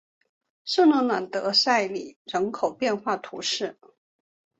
[0.65, 3.77] 圣洛朗德塞里人口变化图示